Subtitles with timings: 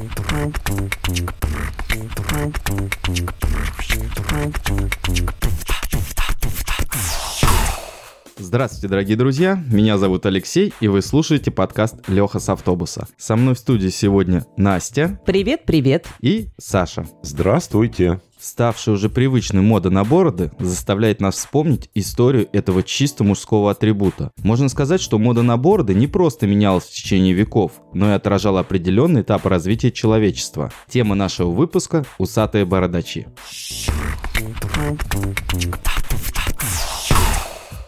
[0.00, 0.56] Thank
[6.94, 7.19] you.
[8.40, 9.62] Здравствуйте, дорогие друзья.
[9.70, 13.06] Меня зовут Алексей, и вы слушаете подкаст Леха с автобуса.
[13.18, 15.20] Со мной в студии сегодня Настя.
[15.26, 16.06] Привет, привет.
[16.22, 17.06] И Саша.
[17.22, 18.20] Здравствуйте.
[18.40, 24.30] Ставшая уже привычной мода на бороды заставляет нас вспомнить историю этого чисто мужского атрибута.
[24.42, 28.60] Можно сказать, что мода на бороды не просто менялась в течение веков, но и отражала
[28.60, 30.72] определенный этап развития человечества.
[30.88, 33.26] Тема нашего выпуска– усатые бородачи.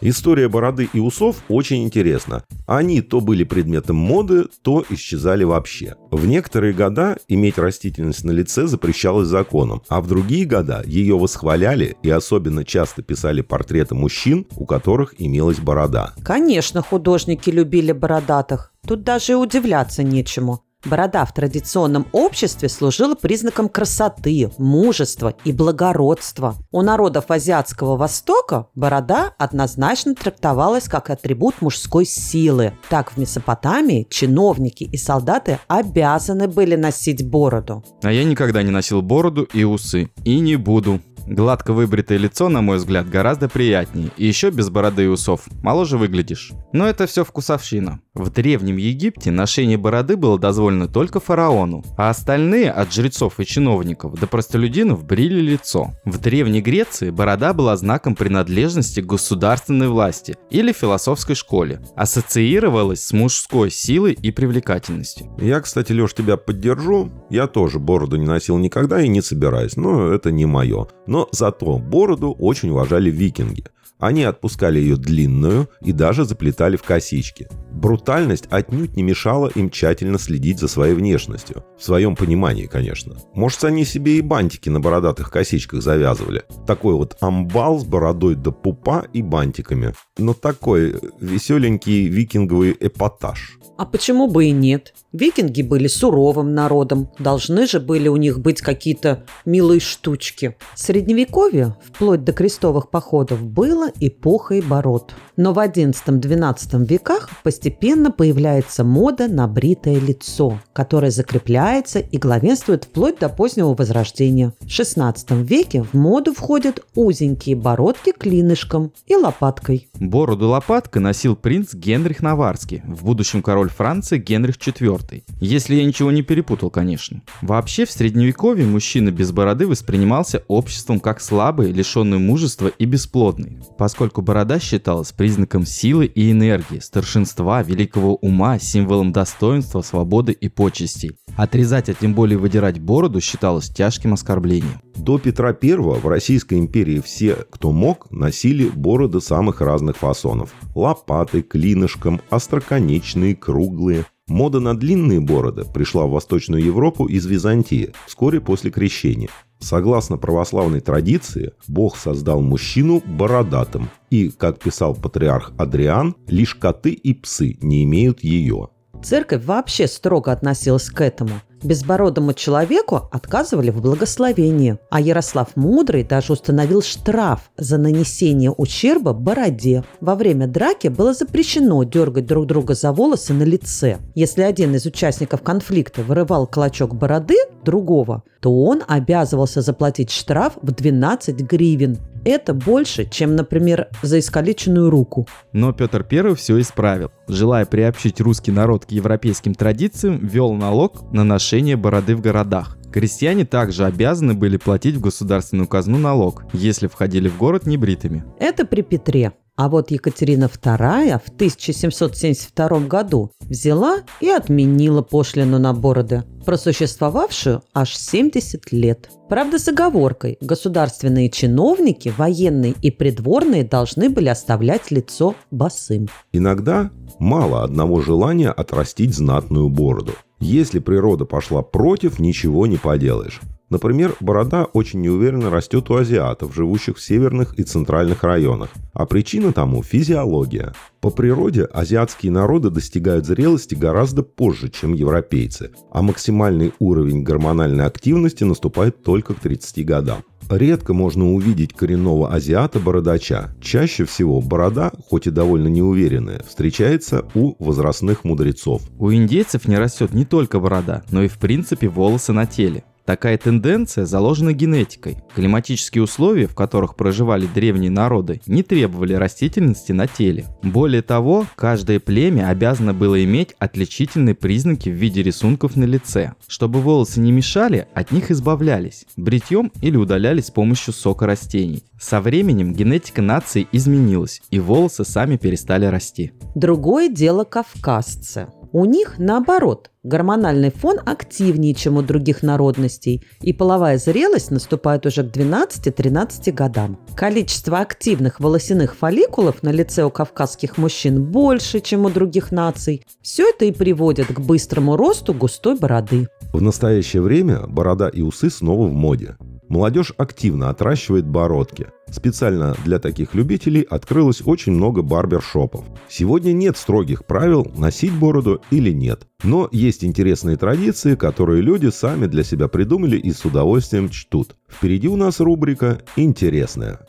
[0.05, 2.43] История бороды и усов очень интересна.
[2.67, 5.95] Они то были предметом моды, то исчезали вообще.
[6.11, 11.95] В некоторые года иметь растительность на лице запрещалось законом, а в другие года ее восхваляли
[12.03, 16.13] и особенно часто писали портреты мужчин, у которых имелась борода.
[16.21, 18.73] Конечно, художники любили бородатых.
[18.85, 20.65] Тут даже удивляться нечему.
[20.85, 26.55] Борода в традиционном обществе служила признаком красоты, мужества и благородства.
[26.71, 32.73] У народов Азиатского Востока борода однозначно трактовалась как атрибут мужской силы.
[32.89, 37.83] Так в Месопотамии чиновники и солдаты обязаны были носить бороду.
[38.01, 40.09] А я никогда не носил бороду и усы.
[40.25, 40.99] И не буду.
[41.27, 44.11] Гладко выбритое лицо, на мой взгляд, гораздо приятнее.
[44.17, 45.41] И еще без бороды и усов.
[45.61, 46.51] Моложе выглядишь.
[46.73, 48.01] Но это все вкусовщина.
[48.13, 54.19] В Древнем Египте ношение бороды было дозволено только фараону, а остальные от жрецов и чиновников
[54.19, 55.91] до простолюдинов брили лицо.
[56.05, 63.13] В Древней Греции борода была знаком принадлежности к государственной власти или философской школе, ассоциировалась с
[63.13, 65.35] мужской силой и привлекательностью.
[65.39, 67.11] Я, кстати, Леш, тебя поддержу.
[67.31, 70.87] Я тоже бороду не носил никогда и не собираюсь, но это не мое.
[71.13, 73.63] Но зато бороду очень уважали викинги.
[73.99, 77.47] Они отпускали ее длинную и даже заплетали в косички.
[77.83, 81.65] Брутальность отнюдь не мешала им тщательно следить за своей внешностью.
[81.77, 83.17] В своем понимании, конечно.
[83.33, 86.43] Может, они себе и бантики на бородатых косичках завязывали.
[86.65, 89.93] Такой вот амбал с бородой до пупа и бантиками.
[90.17, 93.59] Но такой веселенький викинговый эпатаж.
[93.75, 94.93] А почему бы и нет?
[95.11, 100.55] Викинги были суровым народом, должны же были у них быть какие-то милые штучки.
[100.75, 105.13] Средневековье, вплоть до крестовых походов, было эпохой бород.
[105.37, 107.72] Но в XI-XII веках постепенно
[108.11, 114.53] появляется мода на бритое лицо, которое закрепляется и главенствует вплоть до позднего Возрождения.
[114.59, 119.87] В XVI веке в моду входят узенькие бородки клинышком и лопаткой.
[119.95, 125.23] Бороду лопаткой носил принц Генрих Наварский, в будущем король Франции Генрих IV.
[125.39, 127.21] Если я ничего не перепутал, конечно.
[127.41, 134.21] Вообще в средневековье мужчина без бороды воспринимался обществом как слабый, лишенный мужества и бесплодный, поскольку
[134.21, 141.11] борода считалась признаком силы и энергии, старшинства, великого ума, символом достоинства, свободы и почестей.
[141.35, 144.81] Отрезать, а тем более выдирать бороду считалось тяжким оскорблением.
[144.95, 150.53] До Петра I в Российской империи все, кто мог, носили бороды самых разных фасонов.
[150.75, 154.05] Лопаты, клинышком, остроконечные, круглые.
[154.27, 159.29] Мода на длинные бороды пришла в Восточную Европу из Византии вскоре после крещения.
[159.63, 167.13] Согласно православной традиции, Бог создал мужчину бородатым, и, как писал патриарх Адриан, лишь коты и
[167.13, 168.69] псы не имеют ее.
[169.01, 171.41] Церковь вообще строго относилась к этому.
[171.63, 179.83] Безбородому человеку отказывали в благословении, а Ярослав Мудрый даже установил штраф за нанесение ущерба бороде.
[180.01, 183.97] Во время драки было запрещено дергать друг друга за волосы на лице.
[184.15, 190.71] Если один из участников конфликта вырывал клочок бороды другого, то он обязывался заплатить штраф в
[190.71, 191.97] 12 гривен.
[192.25, 195.27] Это больше, чем, например, за искалеченную руку.
[195.51, 197.11] Но Петр I все исправил.
[197.27, 202.77] Желая приобщить русский народ к европейским традициям, ввел налог на ношение бороды в городах.
[202.93, 208.23] Крестьяне также обязаны были платить в государственную казну налог, если входили в город небритыми.
[208.39, 209.33] Это при Петре.
[209.55, 217.95] А вот Екатерина II в 1772 году взяла и отменила пошлину на бороды, просуществовавшую аж
[217.95, 219.11] 70 лет.
[219.29, 226.09] Правда, с оговоркой, государственные чиновники, военные и придворные должны были оставлять лицо босым.
[226.31, 226.89] Иногда
[227.19, 230.13] мало одного желания отрастить знатную бороду.
[230.39, 233.39] Если природа пошла против, ничего не поделаешь.
[233.73, 238.69] Например, борода очень неуверенно растет у азиатов, живущих в северных и центральных районах.
[238.93, 240.73] А причина тому– физиология.
[241.01, 248.43] По природе азиатские народы достигают зрелости гораздо позже, чем европейцы, а максимальный уровень гормональной активности
[248.43, 250.23] наступает только к 30 годам.
[250.51, 253.55] Редко можно увидеть коренного азиата-бородача.
[253.59, 258.83] Чаще всего борода, хоть и довольно неуверенная, встречается у возрастных мудрецов.
[258.99, 262.83] У индейцев не растет не только борода, но и в принципе волосы на теле.
[263.05, 265.17] Такая тенденция заложена генетикой.
[265.35, 270.45] Климатические условия, в которых проживали древние народы, не требовали растительности на теле.
[270.63, 276.33] Более того, каждое племя обязано было иметь отличительные признаки в виде рисунков на лице.
[276.47, 281.83] Чтобы волосы не мешали, от них избавлялись, бритьем или удаляли с помощью сока растений.
[281.99, 286.31] Со временем генетика нации изменилась, и волосы сами перестали расти.
[286.55, 288.47] Другое дело кавказцы.
[288.75, 295.21] У них, наоборот, гормональный фон активнее, чем у других народностей, и половая зрелость наступает уже
[295.21, 296.99] к 12-13 годам.
[297.15, 303.05] Количество активных волосяных фолликулов на лице у кавказских мужчин больше, чем у других наций.
[303.21, 306.27] Все это и приводит к быстрому росту густой бороды.
[306.51, 309.37] В настоящее время борода и усы снова в моде.
[309.69, 311.89] Молодежь активно отращивает бородки.
[312.13, 315.83] Специально для таких любителей открылось очень много барбершопов.
[316.07, 319.27] Сегодня нет строгих правил, носить бороду или нет.
[319.43, 324.55] Но есть интересные традиции, которые люди сами для себя придумали и с удовольствием чтут.
[324.69, 326.99] Впереди у нас рубрика «Интересная».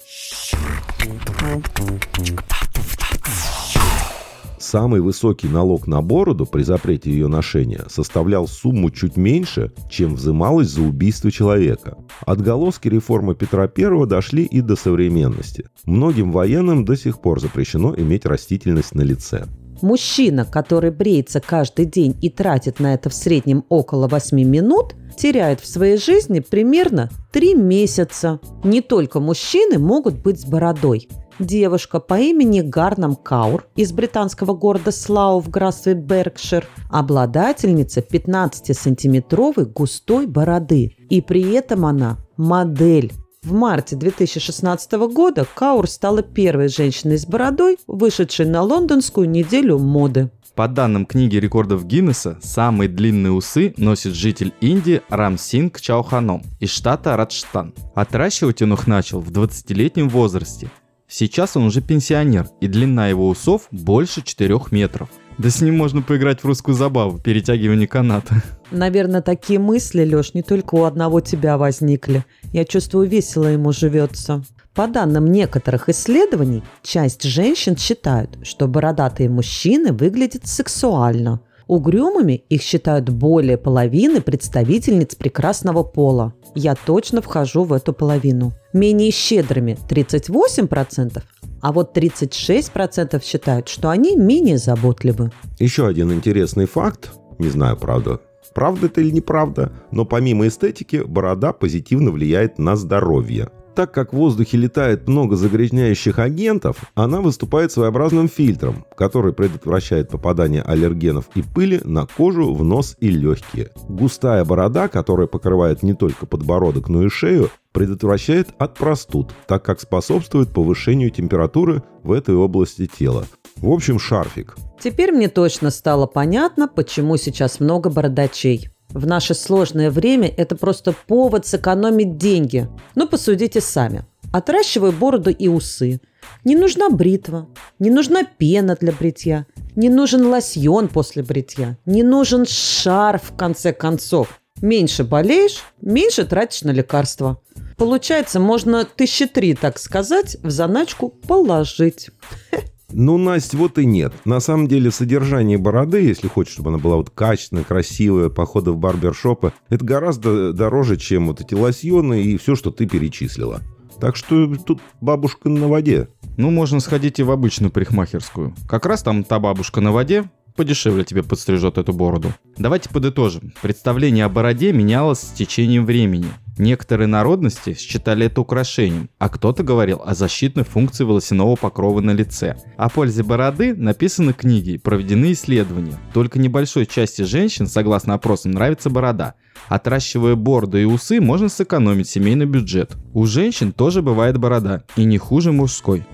[4.75, 10.67] Самый высокий налог на бороду при запрете ее ношения составлял сумму чуть меньше, чем взималось
[10.67, 11.97] за убийство человека.
[12.27, 15.67] Отголоски реформы Петра I дошли и до современности.
[15.85, 19.47] Многим военным до сих пор запрещено иметь растительность на лице.
[19.81, 25.61] Мужчина, который бреется каждый день и тратит на это в среднем около 8 минут, теряет
[25.61, 28.41] в своей жизни примерно 3 месяца.
[28.65, 31.09] Не только мужчины могут быть с бородой.
[31.41, 40.29] Девушка по имени Гарнам Каур из британского города Слау в графстве Беркшир, обладательница 15-сантиметровой густой
[40.29, 40.97] бороды.
[41.11, 43.13] И при этом она модель.
[43.43, 50.31] В марте 2016 года Каур стала первой женщиной с бородой, вышедшей на лондонскую неделю моды.
[50.55, 56.71] По данным книги рекордов Гиннесса, самые длинные усы носит житель Индии Рам Синг Чауханом из
[56.71, 57.75] штата Раджстан.
[57.97, 60.71] Отращивать он их начал в 20-летнем возрасте
[61.17, 65.09] Сейчас он уже пенсионер, и длина его усов больше 4 метров.
[65.39, 68.43] Да с ним можно поиграть в русскую забаву, перетягивание каната.
[68.73, 72.25] Наверное, такие мысли, Лёш, не только у одного тебя возникли.
[72.53, 74.43] Я чувствую, весело ему живется.
[74.75, 81.41] По данным некоторых исследований, часть женщин считают, что бородатые мужчины выглядят сексуально.
[81.67, 86.35] Угрюмыми их считают более половины представительниц прекрасного пола.
[86.55, 91.23] Я точно вхожу в эту половину менее щедрыми 38%,
[91.61, 95.33] а вот 36% считают, что они менее заботливы.
[95.59, 98.21] Еще один интересный факт, не знаю, правда,
[98.55, 103.49] правда это или неправда, но помимо эстетики, борода позитивно влияет на здоровье.
[103.75, 110.63] Так как в воздухе летает много загрязняющих агентов, она выступает своеобразным фильтром, который предотвращает попадание
[110.63, 113.71] аллергенов и пыли на кожу, в нос и легкие.
[113.89, 119.81] Густая борода, которая покрывает не только подбородок, но и шею, предотвращает от простуд, так как
[119.81, 123.27] способствует повышению температуры в этой области тела.
[123.57, 124.55] В общем, шарфик.
[124.81, 128.69] Теперь мне точно стало понятно, почему сейчас много бородачей.
[128.95, 132.69] В наше сложное время это просто повод сэкономить деньги.
[132.95, 134.05] Ну, посудите сами.
[134.33, 136.01] Отращиваю бороду и усы.
[136.45, 137.49] Не нужна бритва,
[137.81, 143.73] не нужна пена для бритья, не нужен лосьон после бритья, не нужен шарф в конце
[143.73, 144.41] концов.
[144.63, 147.41] Меньше болеешь, меньше тратишь на лекарства.
[147.77, 152.11] Получается, можно тысячи три, так сказать, в заначку положить.
[152.93, 154.13] Ну, Настя, вот и нет.
[154.25, 158.77] На самом деле, содержание бороды, если хочешь, чтобы она была вот качественная, красивая, походы в
[158.77, 163.63] барбершопы, это гораздо дороже, чем вот эти лосьоны и все, что ты перечислила.
[164.01, 166.09] Так что тут бабушка на воде.
[166.37, 168.55] Ну, можно сходить и в обычную парикмахерскую.
[168.69, 172.33] Как раз там та бабушка на воде, подешевле тебе подстрижет эту бороду.
[172.59, 173.53] Давайте подытожим.
[173.63, 176.27] Представление о бороде менялось с течением времени.
[176.59, 182.57] Некоторые народности считали это украшением, а кто-то говорил о защитной функции волосяного покрова на лице.
[182.77, 185.99] О пользе бороды написаны книги и проведены исследования.
[186.13, 189.35] Только небольшой части женщин, согласно опросам, нравится борода.
[189.69, 192.97] Отращивая бороду и усы, можно сэкономить семейный бюджет.
[193.13, 196.05] У женщин тоже бывает борода, и не хуже мужской.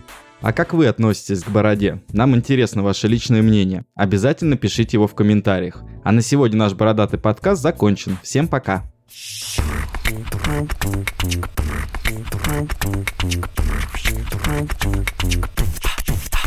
[0.40, 2.02] А как вы относитесь к бороде?
[2.12, 3.84] Нам интересно ваше личное мнение.
[3.94, 5.82] Обязательно пишите его в комментариях.
[6.02, 8.16] А на сегодня наш бородатый подкаст закончен.
[8.22, 8.90] Всем пока!
[10.10, 10.74] Thank
[14.84, 16.39] you.